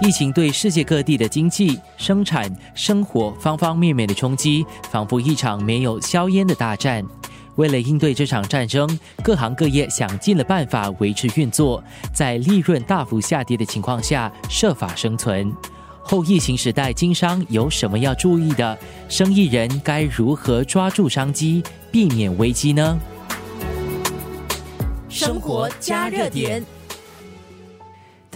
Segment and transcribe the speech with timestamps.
[0.00, 7.04] 疫情对世界各地的经济、生产、生活方方面面的冲击，仿佛一场没有硝烟的大战。
[7.56, 8.88] 为了应对这场战争，
[9.24, 11.82] 各行各业想尽了办法维持运作，
[12.14, 15.52] 在利润大幅下跌的情况下设法生存。
[16.00, 18.78] 后疫情时代，经商有什么要注意的？
[19.08, 21.60] 生意人该如何抓住商机，
[21.90, 22.96] 避免危机呢？
[25.08, 26.64] 生活加热点。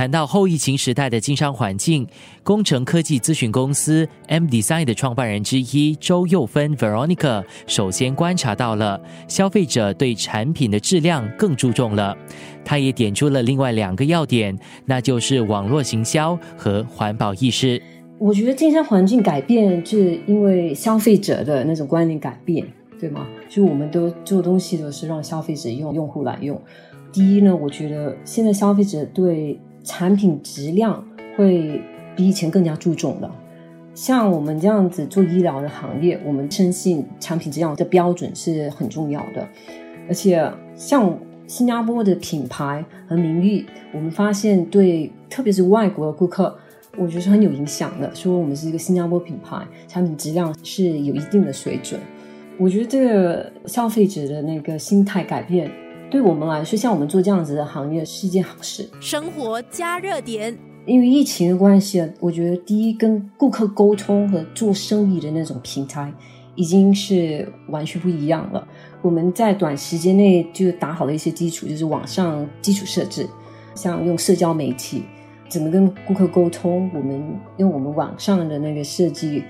[0.00, 2.06] 谈到后疫情时代的经商环境，
[2.42, 12.16] 工程科技咨询公司 M Design 的创办人之一周佑芬 Veronica 首先观察到了消费者对产品的质量更注重了。
[12.64, 17.82] 他也点出了另外两个要点，那就是网络行销和环保意识。
[18.16, 22.66] 我觉得经商环境改变，是因为消费者的那种观念改变，
[22.98, 23.26] 对吗？
[23.50, 26.58] 就我们都做东西都是让消费者用，用户来用。
[27.12, 31.04] 第一呢，我觉得现在消费者对产品质量
[31.36, 31.82] 会
[32.14, 33.28] 比以前更加注重了。
[33.92, 39.46] 像我们这样子做医疗的行业，我们深信产品质量的标准是很重要的。
[40.06, 46.56] 而且，像新加坡的品牌和名誉，我们发现对特别是外国的顾客，
[46.96, 48.14] 我觉得是很有影响的。
[48.14, 52.00] 说我们是一个新加坡品牌，产品质量是有一定的水准。
[52.58, 55.68] 我觉得这个消费者的那个心态改变。
[56.10, 58.88] 对我们来说，像我们做这样子的行业是一件好事。
[59.00, 66.12] 生活加热点，因为疫情的关系啊，我觉得第一跟顾客沟通和做生意的那种平台
[66.56, 68.66] 已经是完全不一样了。
[69.00, 73.24] 我们在短时间内就打好了一些基础，就是网上基础设置，
[73.76, 75.04] 像用社交媒体
[75.48, 77.22] 怎么跟顾客沟通，我们
[77.58, 79.44] 用我们网上的那个设计，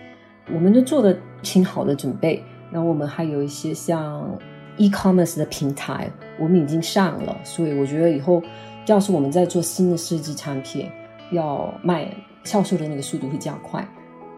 [0.53, 2.43] 我们都做的挺好的准备。
[2.71, 4.39] 然后我们还有一些像。
[4.81, 8.43] E-commerce 的平台我们已经上了，所以我觉得以后
[8.87, 10.91] 要是我们在做新的设计产品，
[11.33, 12.11] 要卖
[12.45, 13.87] 销售的那个速度会加快。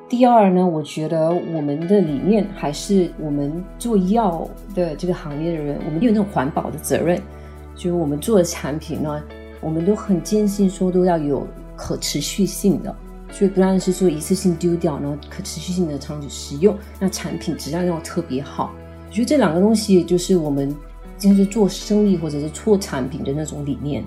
[0.09, 7.22] 第二呢，我觉得我们的理念还是我们做药的这个行业的人，我们有那种环保的责任，
[7.77, 9.22] 就是我们做的产品呢，
[9.61, 11.47] 我们都很坚信说都要有
[11.77, 12.95] 可持续性的，
[13.31, 18.75] 所以不然是说一次性丢掉，然后可持续性的长久使用，那产品质量要特别好。
[19.12, 20.75] 我觉得这两个东西就是我们
[21.19, 24.03] 就是做生意或者是做产品的那种理念。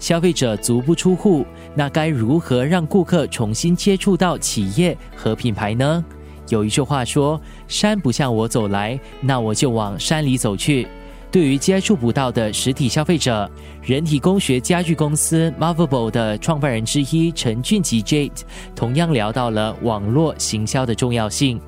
[0.00, 6.04] 消费者足不出户，那该如何让顾客重新接触到企业和品牌呢？
[6.48, 10.88] 有一句话说：“山不向我走来，那我就往山里走去。”
[11.30, 13.48] 对于接触不到的实体消费者，
[13.80, 18.40] 人体工学家具公司 Marvelable 的创办人之一陈俊吉 Jade
[18.74, 21.60] 同样聊到了网络行销的重要性。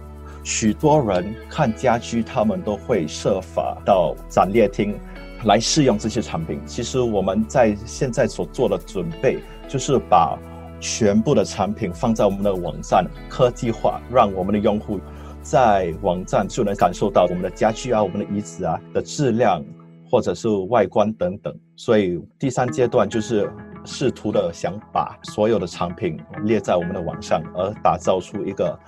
[0.45, 4.95] 许多人看家居，他们都会设法到展列厅
[5.45, 6.61] 来试用这些产品。
[6.67, 10.39] 其实我们在现在所做的准备，就是把
[10.79, 15.01] 全部的产品放在我们的网站，科技化，让我们的用户
[15.41, 19.65] 在网站就能感受到我们的家具啊、我们的椅子啊的质量，
[20.11, 21.57] 或者是外观等等。
[21.75, 23.51] 所以第三阶段就是
[23.87, 28.79] 试图的想把所有的产品列在我们的网上，而打造出一个。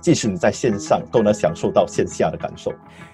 [0.00, 2.72] 即使你在线上，都能享受到线下的感受。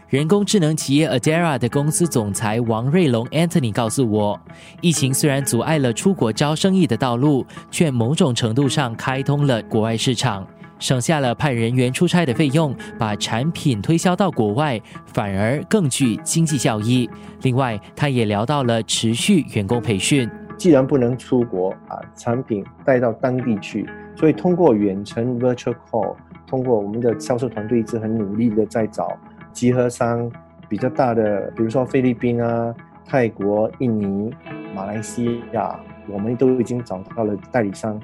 [0.09, 4.41] 人工智能企业 Adara 的公司总裁王瑞龙 Anthony 告诉我，
[4.81, 10.47] 疫情虽然阻碍了出国招生意的道路，却某种程度上开通了国外市场，
[10.79, 17.11] 省下了派人员出差的费用，把产品推销到国外，反而更具经济效益。
[17.43, 20.31] 另外，他也聊到了持续员工培训。
[20.57, 26.15] 既然不能出国啊，产品带到当地去，所以通过远程 Virtual Call。
[26.47, 29.17] 通过我们的销售团队一直很努力的在找
[29.53, 30.31] 集合商
[30.69, 32.75] 比较大的，比如说菲律宾啊、
[33.05, 34.35] 泰国、印尼、
[34.75, 38.01] 马来西亚，我们都已经找到了代理商。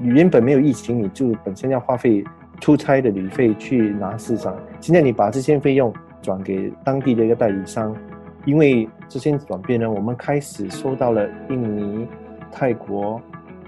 [0.00, 2.24] 原本没有疫情，你就本身要花费
[2.60, 7.94] 出差的旅费去拿市场，现在你把这些费用转给当地的一个代理商，
[8.44, 12.06] 因为这些转变呢，我们开始收到了印尼、
[12.50, 13.20] 泰国。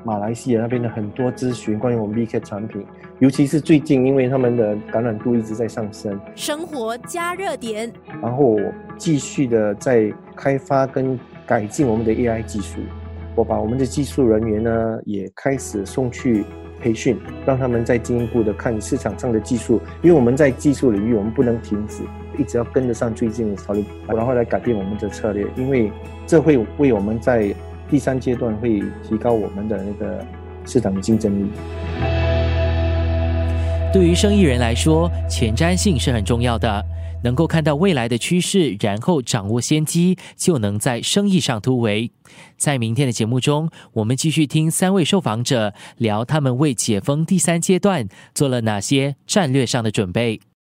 [0.05, 2.85] 马来西亚那边的很多咨询关于我们 B K 产品，
[3.21, 6.21] 尤其是最近，因为他们的感染度一直在上升。
[6.35, 7.91] 生活加热点，
[8.21, 8.59] 然后
[8.99, 12.81] 继续的在开发跟改进我们的 A I 技术。
[13.35, 16.45] 我把我们的技术人员呢也开始送去
[16.83, 19.81] 培训，让他们再进一步的看市场上的技术。
[20.03, 22.03] 因为我们在技术领域，我们不能停止，
[22.37, 25.91] 一直要跟得上最近的潮流，然后来改变我们的策略，因为
[26.27, 27.55] 这会为我们在。
[27.95, 30.27] 第三阶段会提高我们的那个
[30.67, 31.49] 市场的竞争力。
[33.93, 36.85] 对于生意人来说，前瞻性是很重要的。
[37.23, 42.11] 能够看到未来的趋势，然后掌握先机，就能在生意上突围。
[42.57, 50.41] 在明天的节目中，我们继续听三位受访者聊他们为解封第三阶段做了哪些战略上的准备。